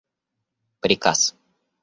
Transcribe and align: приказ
приказ 0.81 1.37